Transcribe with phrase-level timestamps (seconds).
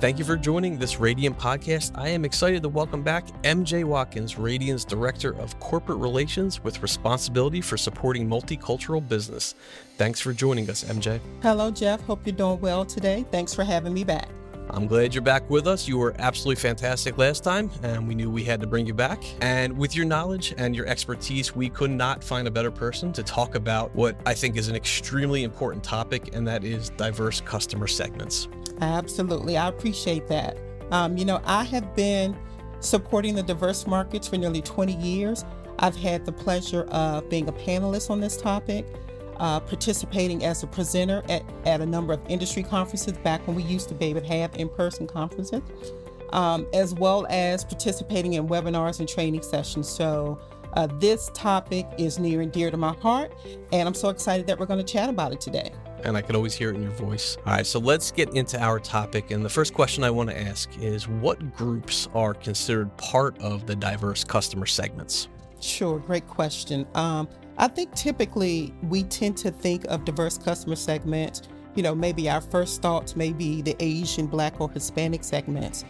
[0.00, 1.90] Thank you for joining this Radian podcast.
[1.96, 7.60] I am excited to welcome back MJ Watkins, Radian's Director of Corporate Relations with responsibility
[7.60, 9.56] for supporting multicultural business.
[9.96, 11.18] Thanks for joining us, MJ.
[11.42, 12.00] Hello, Jeff.
[12.02, 13.26] Hope you're doing well today.
[13.32, 14.28] Thanks for having me back.
[14.70, 15.88] I'm glad you're back with us.
[15.88, 19.20] You were absolutely fantastic last time, and we knew we had to bring you back.
[19.40, 23.24] And with your knowledge and your expertise, we could not find a better person to
[23.24, 27.88] talk about what I think is an extremely important topic, and that is diverse customer
[27.88, 28.46] segments.
[28.80, 29.56] Absolutely.
[29.56, 30.58] I appreciate that.
[30.90, 32.36] Um, you know, I have been
[32.80, 35.44] supporting the diverse markets for nearly 20 years.
[35.80, 38.86] I've had the pleasure of being a panelist on this topic
[39.38, 43.62] uh, participating as a presenter at, at a number of industry conferences back when we
[43.62, 45.62] used to be able to have in person conferences,
[46.32, 49.88] um, as well as participating in webinars and training sessions.
[49.88, 50.38] So,
[50.74, 53.32] uh, this topic is near and dear to my heart,
[53.72, 55.72] and I'm so excited that we're going to chat about it today.
[56.04, 57.36] And I could always hear it in your voice.
[57.46, 59.30] All right, so let's get into our topic.
[59.30, 63.66] And the first question I want to ask is what groups are considered part of
[63.66, 65.28] the diverse customer segments?
[65.60, 66.86] Sure, great question.
[66.94, 71.42] Um, I think typically we tend to think of diverse customer segments.
[71.74, 75.84] You know, maybe our first thoughts may be the Asian, Black, or Hispanic segments.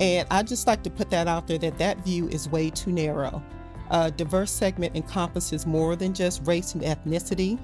[0.00, 2.90] And I just like to put that out there that that view is way too
[2.90, 3.42] narrow.
[3.90, 7.58] A diverse segment encompasses more than just race and ethnicity.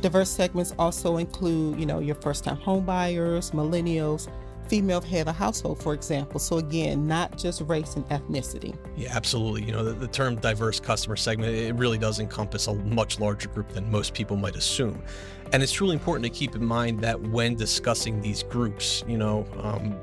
[0.00, 4.28] Diverse segments also include, you know, your first-time homebuyers, millennials,
[4.68, 6.38] female head of household, for example.
[6.38, 8.76] So again, not just race and ethnicity.
[8.96, 9.64] Yeah, absolutely.
[9.64, 13.48] You know, the, the, term diverse customer segment, it really does encompass a much larger
[13.48, 15.02] group than most people might assume.
[15.52, 19.46] And it's truly important to keep in mind that when discussing these groups, you know,
[19.62, 19.96] um,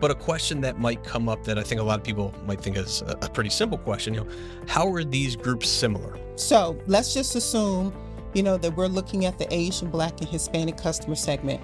[0.00, 2.60] but a question that might come up that I think a lot of people might
[2.60, 4.30] think is a, a pretty simple question, you know,
[4.66, 6.18] how are these groups similar?
[6.34, 7.92] So let's just assume,
[8.38, 11.60] you know, that we're looking at the Asian, Black, and Hispanic customer segment.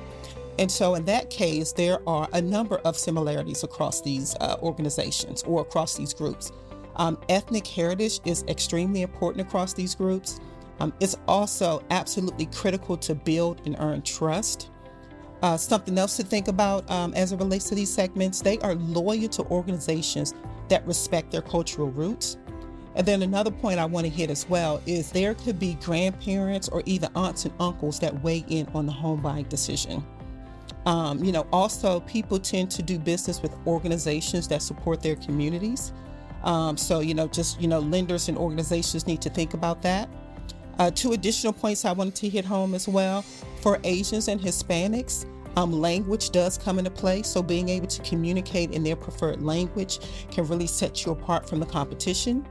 [0.58, 5.44] And so, in that case, there are a number of similarities across these uh, organizations
[5.44, 6.50] or across these groups.
[6.96, 10.40] Um, ethnic heritage is extremely important across these groups.
[10.80, 14.70] Um, it's also absolutely critical to build and earn trust.
[15.42, 18.74] Uh, something else to think about um, as it relates to these segments they are
[18.76, 20.34] loyal to organizations
[20.68, 22.38] that respect their cultural roots.
[22.96, 26.68] And then another point I want to hit as well is there could be grandparents
[26.68, 30.04] or even aunts and uncles that weigh in on the home buying decision.
[30.86, 35.92] Um, you know, also people tend to do business with organizations that support their communities.
[36.42, 40.08] Um, so, you know, just, you know, lenders and organizations need to think about that.
[40.78, 43.22] Uh, two additional points I wanted to hit home as well.
[43.62, 45.26] For Asians and Hispanics,
[45.56, 47.22] um, language does come into play.
[47.22, 50.00] So, being able to communicate in their preferred language
[50.30, 52.46] can really set you apart from the competition.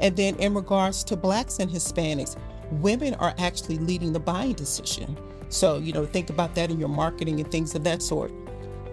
[0.00, 2.36] And then, in regards to Blacks and Hispanics,
[2.70, 5.16] women are actually leading the buying decision.
[5.48, 8.30] So, you know, think about that in your marketing and things of that sort.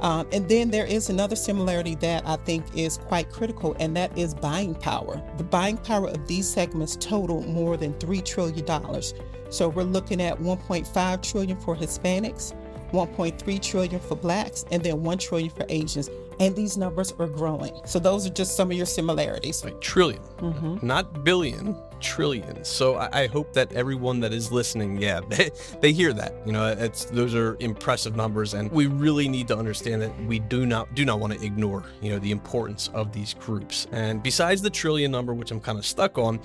[0.02, 4.18] Um, and then there is another similarity that I think is quite critical, and that
[4.18, 5.22] is buying power.
[5.38, 9.02] The buying power of these segments total more than $3 trillion.
[9.50, 12.54] So we're looking at 1.5 trillion for Hispanics,
[12.92, 17.80] 1.3 trillion for blacks, and then 1 trillion for Asians and these numbers are growing.
[17.86, 19.64] So those are just some of your similarities.
[19.64, 20.86] Like trillion, mm-hmm.
[20.86, 22.64] not billion, trillion.
[22.64, 25.52] So I, I, hope that everyone that is listening, yeah, they,
[25.82, 26.34] they hear that.
[26.46, 30.40] You know, it's those are impressive numbers, and we really need to understand that we
[30.40, 33.88] do not do not want to ignore, you know, the importance of these groups.
[33.92, 36.40] And besides the trillion number, which I'm kind of stuck on,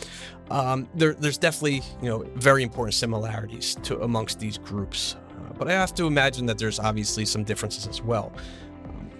[0.50, 5.16] um, there, there's definitely you know very important similarities to amongst these groups.
[5.30, 8.32] Uh, but I have to imagine that there's obviously some differences as well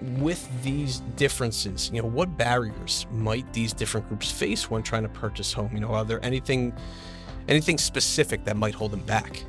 [0.03, 5.09] with these differences, you know, what barriers might these different groups face when trying to
[5.09, 5.71] purchase home?
[5.72, 6.72] You know, are there anything
[7.49, 9.44] anything specific that might hold them back?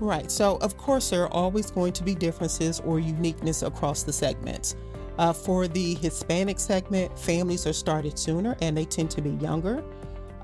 [0.00, 0.30] Right.
[0.30, 4.76] So, of course, there are always going to be differences or uniqueness across the segments.
[5.18, 9.84] Uh, for the Hispanic segment, families are started sooner and they tend to be younger.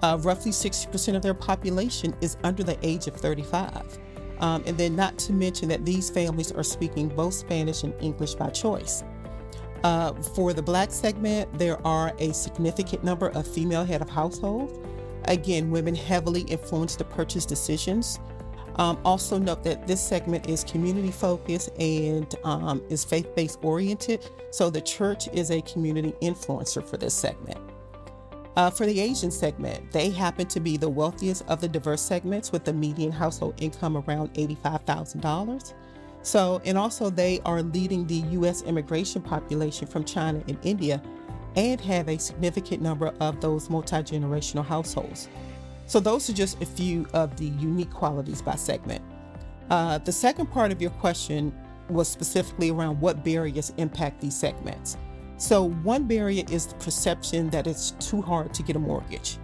[0.02, 3.98] Uh, roughly 60% of their population is under the age of 35.
[4.38, 8.34] Um, and then, not to mention that these families are speaking both Spanish and English
[8.36, 9.04] by choice.
[9.82, 14.78] Uh, for the black segment, there are a significant number of female head of households.
[15.24, 18.18] Again, women heavily influence the purchase decisions.
[18.76, 24.28] Um, also, note that this segment is community focused and um, is faith based oriented,
[24.50, 27.58] so the church is a community influencer for this segment.
[28.56, 32.52] Uh, for the Asian segment, they happen to be the wealthiest of the diverse segments
[32.52, 35.72] with a median household income around $85,000.
[36.22, 41.02] So, and also they are leading the US immigration population from China and India
[41.56, 45.28] and have a significant number of those multi generational households.
[45.86, 49.02] So, those are just a few of the unique qualities by segment.
[49.70, 51.52] Uh, the second part of your question
[51.88, 54.96] was specifically around what barriers impact these segments.
[55.38, 59.38] So, one barrier is the perception that it's too hard to get a mortgage.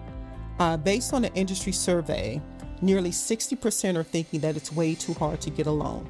[0.58, 2.40] Uh, based on an industry survey,
[2.82, 6.08] nearly 60% are thinking that it's way too hard to get a loan.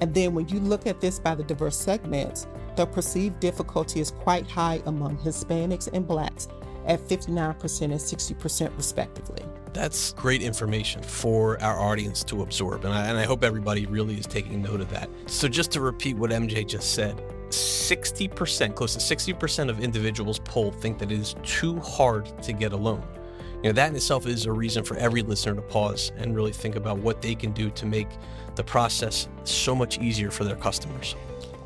[0.00, 2.46] And then when you look at this by the diverse segments,
[2.76, 6.48] the perceived difficulty is quite high among Hispanics and Blacks
[6.86, 9.42] at 59% and 60% respectively.
[9.72, 14.14] That's great information for our audience to absorb, and I, and I hope everybody really
[14.14, 15.10] is taking note of that.
[15.26, 20.80] So, just to repeat what MJ just said, 60%, close to 60% of individuals polled
[20.80, 23.06] think that it is too hard to get a loan.
[23.62, 26.52] You know, that in itself is a reason for every listener to pause and really
[26.52, 28.08] think about what they can do to make
[28.54, 31.16] the process so much easier for their customers.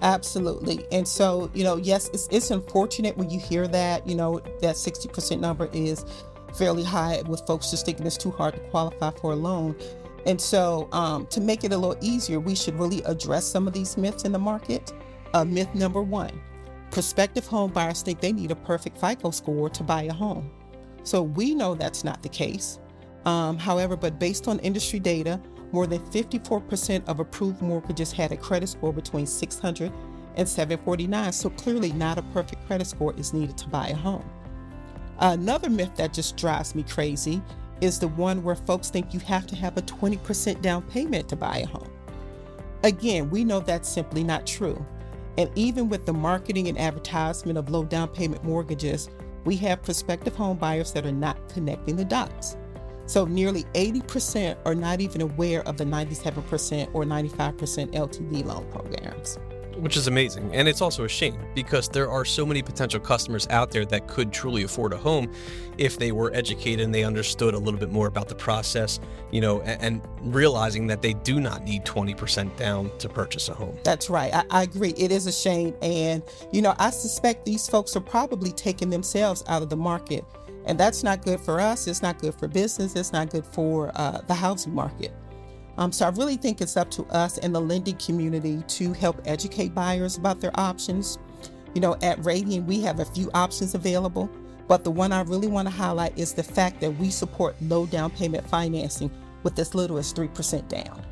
[0.01, 0.87] Absolutely.
[0.91, 4.77] And so, you know, yes, it's, it's unfortunate when you hear that, you know, that
[4.77, 6.05] 60% number is
[6.55, 9.77] fairly high with folks just thinking it's too hard to qualify for a loan.
[10.27, 13.75] And so, um, to make it a little easier, we should really address some of
[13.75, 14.93] these myths in the market.
[15.35, 16.41] Uh, myth number one
[16.91, 20.51] prospective home buyers think they need a perfect FICO score to buy a home.
[21.05, 22.79] So, we know that's not the case.
[23.25, 25.41] Um, however, but based on industry data,
[25.73, 29.93] more than 54% of approved mortgages had a credit score between 600
[30.37, 31.33] and 749.
[31.33, 34.29] So, clearly, not a perfect credit score is needed to buy a home.
[35.19, 37.43] Another myth that just drives me crazy
[37.81, 41.37] is the one where folks think you have to have a 20% down payment to
[41.37, 41.91] buy a home.
[42.85, 44.85] Again, we know that's simply not true.
[45.39, 49.09] And even with the marketing and advertisement of low down payment mortgages,
[49.45, 52.57] we have prospective home buyers that are not connecting the dots.
[53.07, 59.39] So nearly 80% are not even aware of the 97% or 95% LTV loan programs
[59.77, 60.55] which is amazing.
[60.55, 64.07] And it's also a shame because there are so many potential customers out there that
[64.07, 65.33] could truly afford a home
[65.79, 69.41] if they were educated and they understood a little bit more about the process, you
[69.41, 73.77] know, and, and realizing that they do not need 20% down to purchase a home.
[73.85, 74.33] That's right.
[74.35, 74.95] I, I agree.
[74.97, 75.75] It is a shame.
[75.83, 76.23] And,
[76.53, 80.25] you know, I suspect these folks are probably taking themselves out of the market.
[80.65, 81.87] And that's not good for us.
[81.87, 82.95] It's not good for business.
[82.95, 85.13] It's not good for uh, the housing market.
[85.79, 89.21] Um, so I really think it's up to us and the lending community to help
[89.25, 91.19] educate buyers about their options.
[91.75, 94.31] You know, at Radian, we have a few options available,
[94.69, 97.87] but the one I really want to highlight is the fact that we support low
[97.87, 99.11] down payment financing
[99.43, 101.03] with as little as 3% down.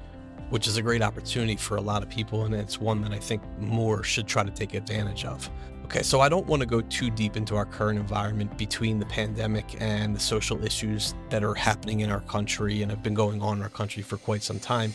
[0.51, 3.19] Which is a great opportunity for a lot of people, and it's one that I
[3.19, 5.49] think more should try to take advantage of.
[5.91, 9.07] Okay, so I don't want to go too deep into our current environment between the
[9.07, 13.43] pandemic and the social issues that are happening in our country and have been going
[13.43, 14.95] on in our country for quite some time.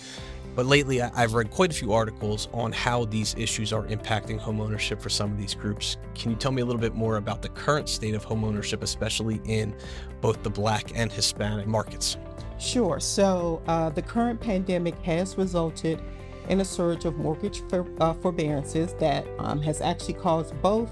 [0.55, 5.01] But lately, I've read quite a few articles on how these issues are impacting homeownership
[5.01, 5.97] for some of these groups.
[6.13, 9.41] Can you tell me a little bit more about the current state of homeownership, especially
[9.43, 9.75] in
[10.21, 12.15] both the Black and Hispanic markets?
[12.57, 13.01] Sure.
[13.01, 16.01] So, uh, the current pandemic has resulted
[16.49, 20.91] in a surge of mortgage for, uh, forbearances that um, has actually caused both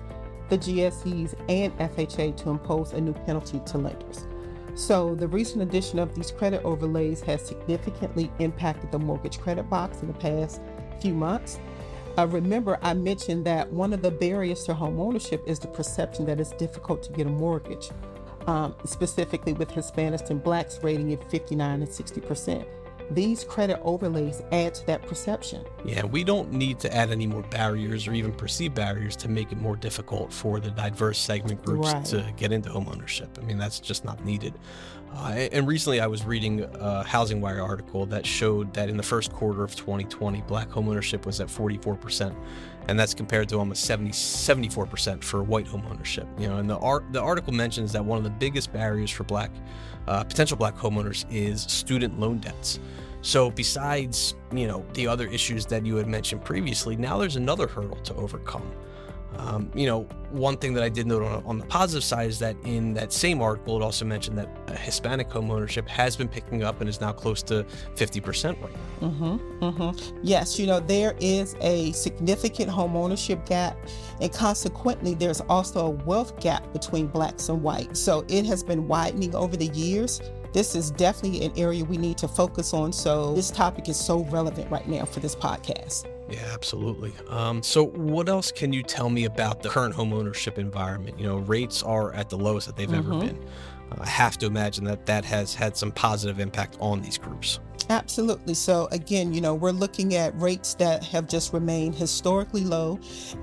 [0.49, 4.27] the GSEs and FHA to impose a new penalty to lenders.
[4.75, 10.01] So, the recent addition of these credit overlays has significantly impacted the mortgage credit box
[10.01, 10.61] in the past
[10.99, 11.59] few months.
[12.17, 16.25] Uh, remember, I mentioned that one of the barriers to home ownership is the perception
[16.25, 17.89] that it's difficult to get a mortgage,
[18.47, 22.67] um, specifically with Hispanics and Blacks rating at 59 and 60 percent
[23.11, 25.63] these credit overlays add to that perception.
[25.85, 29.51] Yeah, we don't need to add any more barriers or even perceived barriers to make
[29.51, 32.05] it more difficult for the diverse segment groups right.
[32.05, 33.29] to get into homeownership.
[33.37, 34.53] I mean, that's just not needed.
[35.15, 39.03] Uh, and recently, I was reading a Housing Wire article that showed that in the
[39.03, 42.35] first quarter of 2020, black homeownership was at 44%,
[42.87, 46.27] and that's compared to almost 70, 74% for white homeownership.
[46.41, 49.23] You know, and the art the article mentions that one of the biggest barriers for
[49.23, 49.51] black
[50.07, 52.79] uh, potential black homeowners is student loan debts.
[53.23, 57.67] So besides, you know, the other issues that you had mentioned previously, now there's another
[57.67, 58.69] hurdle to overcome.
[59.37, 62.37] Um, you know, one thing that I did note on, on, the positive side is
[62.39, 66.63] that in that same article, it also mentioned that Hispanic home ownership has been picking
[66.63, 67.65] up and is now close to
[67.95, 69.07] 50% right now.
[69.07, 70.17] Mm-hmm, mm-hmm.
[70.21, 73.75] Yes, you know, there is a significant home ownership gap,
[74.21, 77.99] and consequently, there's also a wealth gap between blacks and whites.
[77.99, 80.21] So it has been widening over the years
[80.53, 82.93] this is definitely an area we need to focus on.
[82.93, 86.07] So this topic is so relevant right now for this podcast.
[86.29, 87.13] Yeah, absolutely.
[87.29, 91.19] Um, so, what else can you tell me about the current homeownership environment?
[91.19, 93.11] You know, rates are at the lowest that they've mm-hmm.
[93.11, 93.45] ever been.
[93.91, 97.59] Uh, I have to imagine that that has had some positive impact on these groups.
[97.89, 98.53] Absolutely.
[98.53, 102.99] So, again, you know, we're looking at rates that have just remained historically low,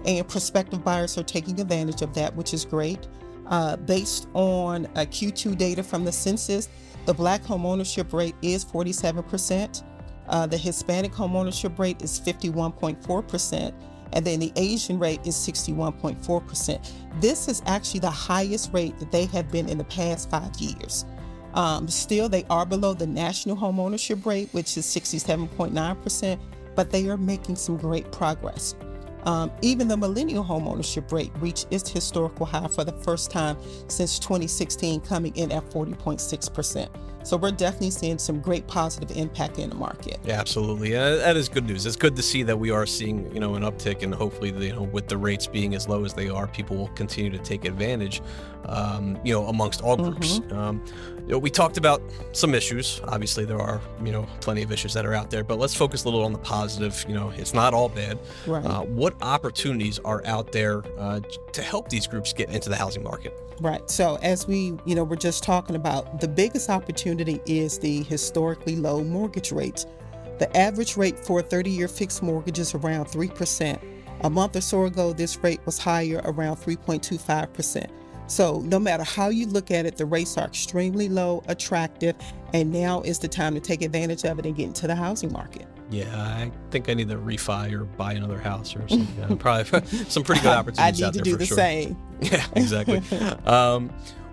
[0.07, 3.07] and prospective buyers are taking advantage of that, which is great.
[3.47, 6.69] Uh, based on a Q2 data from the census,
[7.11, 9.83] the black home ownership rate is 47%.
[10.29, 13.75] Uh, the Hispanic homeownership rate is 51.4%,
[14.13, 17.21] and then the Asian rate is 61.4%.
[17.21, 21.05] This is actually the highest rate that they have been in the past five years.
[21.55, 26.39] Um, still, they are below the national homeownership rate, which is 67.9%,
[26.77, 28.77] but they are making some great progress.
[29.25, 33.57] Um, even the millennial homeownership rate reached its historical high for the first time
[33.89, 36.89] since 2016, coming in at 40.6%.
[37.23, 40.19] So we're definitely seeing some great positive impact in the market.
[40.25, 40.97] Yeah, absolutely.
[40.97, 41.85] Uh, that is good news.
[41.85, 44.73] It's good to see that we are seeing, you know, an uptick, and hopefully, you
[44.73, 47.67] know, with the rates being as low as they are, people will continue to take
[47.67, 48.23] advantage,
[48.65, 50.39] um, you know, amongst all groups.
[50.39, 50.59] Mm-hmm.
[50.59, 50.85] Um,
[51.31, 53.01] you know, we talked about some issues.
[53.05, 56.03] Obviously, there are, you know, plenty of issues that are out there, but let's focus
[56.03, 57.05] a little on the positive.
[57.07, 58.19] You know, it's not all bad.
[58.49, 58.65] Right.
[58.65, 61.21] Uh, what opportunities are out there uh,
[61.53, 63.41] to help these groups get into the housing market?
[63.61, 63.89] Right.
[63.89, 68.75] So as we, you know, we're just talking about the biggest opportunity is the historically
[68.75, 69.87] low mortgage rates.
[70.41, 73.81] The average rate for a 30-year fixed mortgage is around 3%.
[74.23, 77.89] A month or so ago, this rate was higher, around 3.25%.
[78.31, 82.15] So, no matter how you look at it, the rates are extremely low, attractive,
[82.55, 85.33] and now is the time to take advantage of it and get into the housing
[85.33, 85.67] market.
[85.91, 89.37] Yeah, I think I need to refi or buy another house or something.
[89.37, 91.57] Probably some pretty good opportunities I need to do the sure.
[91.57, 91.97] same.
[92.21, 93.03] Yeah, exactly.
[93.47, 93.91] um,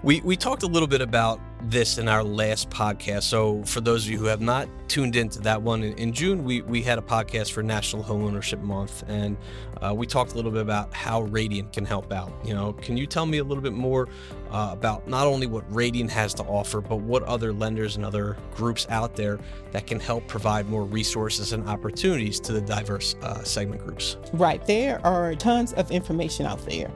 [0.07, 3.23] we, we talked a little bit about this in our last podcast.
[3.23, 6.45] So, for those of you who have not tuned into that one, in, in June,
[6.45, 9.35] we, we had a podcast for National Homeownership Month, and
[9.81, 12.31] uh, we talked a little bit about how Radian can help out.
[12.45, 14.07] You know, can you tell me a little bit more
[14.49, 18.37] uh, about not only what Radian has to offer, but what other lenders and other
[18.55, 19.41] groups out there
[19.73, 24.15] that can help provide more resources and opportunities to the diverse uh, segment groups?
[24.31, 24.65] Right.
[24.65, 26.89] There are tons of information out there.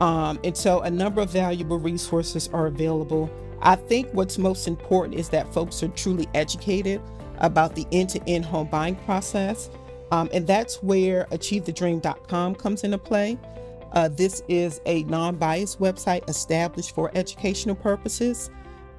[0.00, 3.30] Um, and so a number of valuable resources are available.
[3.60, 7.00] I think what's most important is that folks are truly educated
[7.38, 9.70] about the end to end home buying process.
[10.10, 13.38] Um, and that's where achievethedream.com comes into play.
[13.92, 18.50] Uh, this is a non biased website established for educational purposes.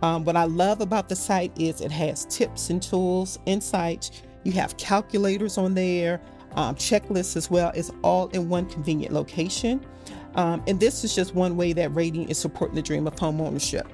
[0.02, 4.24] Um, what I love about the site is it has tips and tools, insights.
[4.44, 6.22] You have calculators on there,
[6.56, 7.72] um, checklists as well.
[7.74, 9.84] It's all in one convenient location.
[10.36, 13.40] Um, and this is just one way that Radian is supporting the dream of home
[13.42, 13.88] ownership.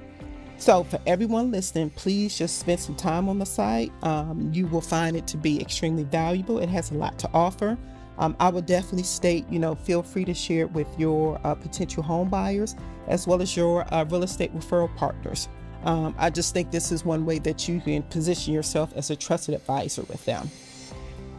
[0.57, 3.91] So, for everyone listening, please just spend some time on the site.
[4.03, 6.59] Um, you will find it to be extremely valuable.
[6.59, 7.77] It has a lot to offer.
[8.17, 11.55] Um, I would definitely state, you know, feel free to share it with your uh,
[11.55, 12.75] potential home buyers
[13.07, 15.47] as well as your uh, real estate referral partners.
[15.83, 19.15] Um, I just think this is one way that you can position yourself as a
[19.15, 20.51] trusted advisor with them.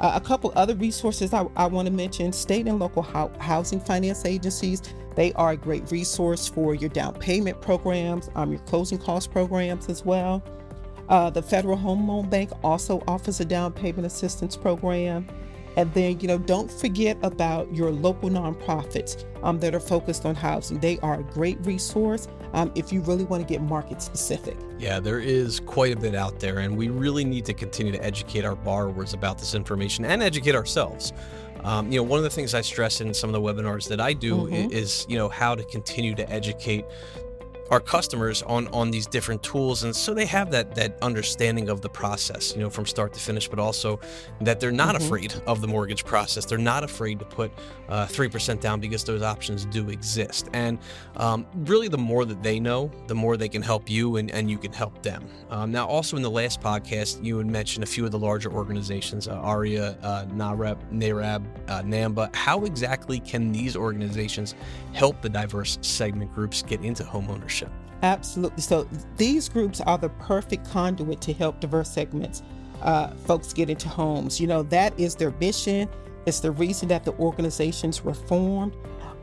[0.01, 3.81] Uh, a couple other resources I, I want to mention state and local ho- housing
[3.81, 4.83] finance agencies.
[5.15, 9.89] They are a great resource for your down payment programs, um, your closing cost programs
[9.89, 10.43] as well.
[11.11, 15.27] Uh, the Federal Home Loan Bank also offers a down payment assistance program.
[15.77, 20.35] And then, you know, don't forget about your local nonprofits um, that are focused on
[20.35, 20.81] housing.
[20.81, 24.57] They are a great resource um, if you really want to get market specific.
[24.79, 28.03] Yeah, there is quite a bit out there, and we really need to continue to
[28.05, 31.13] educate our borrowers about this information and educate ourselves.
[31.65, 34.01] Um, you know, one of the things I stress in some of the webinars that
[34.01, 34.73] I do mm-hmm.
[34.73, 36.87] is, you know, how to continue to educate
[37.71, 41.81] our customers on on these different tools and so they have that that understanding of
[41.81, 44.01] the process you know from start to finish but also
[44.41, 45.05] that they're not mm-hmm.
[45.05, 46.45] afraid of the mortgage process.
[46.45, 47.53] They're not afraid to put
[47.89, 50.49] uh, 3% down because those options do exist.
[50.53, 50.79] And
[51.17, 54.51] um, really the more that they know the more they can help you and, and
[54.51, 55.29] you can help them.
[55.51, 58.51] Um, now also in the last podcast you had mentioned a few of the larger
[58.51, 62.35] organizations uh, AREAA uh, NAHREP NAREB uh, NAMMBA.
[62.35, 64.55] How exactly can these organizations
[64.93, 67.60] help the diverse segment groups get into homeownership
[68.03, 68.63] Absolutely.
[68.63, 72.43] So these groups are the perfect conduit to help diverse segments
[72.83, 74.41] uh, folks get into homes.
[74.41, 75.89] You know, that is their mission.
[76.27, 78.77] It's the reason that the organizations were formed.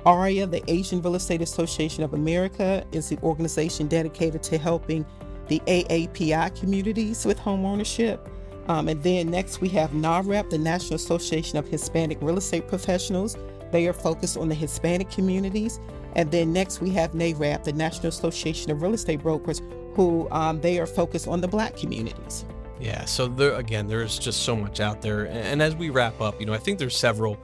[0.05, 5.05] AREAA, the Asian Real Estate Association of America, is the organization dedicated to helping
[5.47, 8.27] the AAPI communities with home ownership.
[8.67, 13.37] Um, and then next we have NAHREP, the National Association of Hispanic Real Estate Professionals.
[13.71, 15.79] They are focused on the Hispanic communities.
[16.15, 19.61] And then next we have NAREB, the National Association of Real Estate Brokers,
[19.93, 22.45] who um, they are focused on the Black communities.
[22.79, 25.25] Yeah, so there again, there's just so much out there.
[25.27, 27.37] And as we wrap up, you know, I think there's several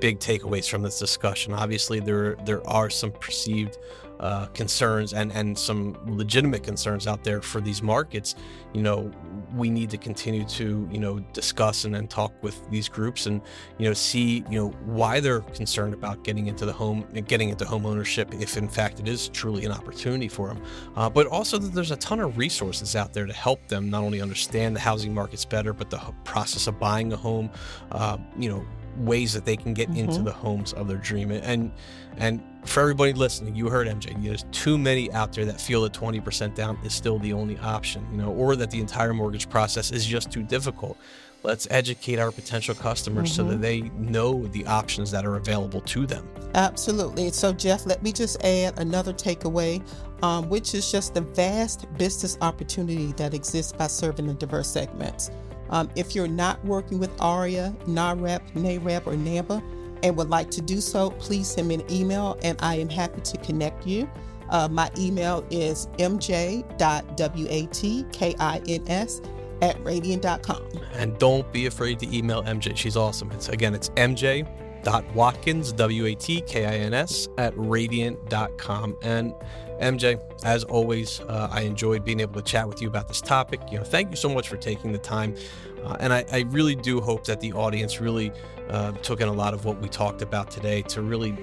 [0.00, 1.52] big takeaways from this discussion.
[1.52, 3.78] Obviously, there there are some perceived
[4.18, 8.34] uh, concerns and and some legitimate concerns out there for these markets,
[8.72, 9.10] you know,
[9.54, 13.40] we need to continue to you know discuss and then talk with these groups and
[13.78, 17.64] you know see you know why they're concerned about getting into the home getting into
[17.64, 20.62] home ownership if in fact it is truly an opportunity for them
[20.96, 24.02] uh, but also that there's a ton of resources out there to help them not
[24.02, 27.50] only understand the housing markets better but the process of buying a home
[27.92, 28.64] uh, you know
[28.96, 30.10] ways that they can get mm-hmm.
[30.10, 31.72] into the homes of their dream and
[32.16, 35.92] and for everybody listening you heard mj there's too many out there that feel that
[35.92, 39.90] 20% down is still the only option you know or that the entire mortgage process
[39.90, 40.96] is just too difficult
[41.42, 43.36] let's educate our potential customers mm-hmm.
[43.36, 44.04] so that mm-hmm.
[44.04, 48.42] they know the options that are available to them absolutely so jeff let me just
[48.44, 49.82] add another takeaway
[50.22, 55.30] um, which is just the vast business opportunity that exists by serving the diverse segments
[55.70, 59.62] um, if you're not working with AREAA, NAHREP, NAREB, or NAMMBA
[60.02, 63.20] and would like to do so, please send me an email and I am happy
[63.20, 64.10] to connect you.
[64.48, 66.66] Uh, my email is mj.watkins
[69.62, 70.62] at radian.com.
[70.94, 72.76] And don't be afraid to email MJ.
[72.76, 73.30] She's awesome.
[73.32, 73.90] It's again, it's
[74.82, 78.96] mj.watkins, w-a-t-k-i-n-s at radian.com.
[79.02, 79.34] And
[79.80, 83.60] MJ, as always, uh, I enjoyed being able to chat with you about this topic.
[83.70, 85.34] You know, thank you so much for taking the time.
[85.84, 88.32] Uh, and I, I, really do hope that the audience really
[88.68, 91.34] uh, took in a lot of what we talked about today to really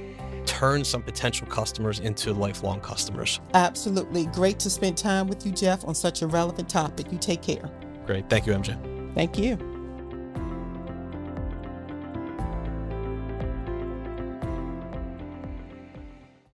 [0.46, 3.40] turn some potential customers into lifelong customers.
[3.56, 4.28] Absolutely.
[4.28, 7.12] Great to spend time with you, Jeff, on such a relevant topic.
[7.12, 7.70] You take care.
[8.06, 8.30] Great.
[8.30, 9.14] Thank you, MJ.
[9.16, 9.77] Thank you.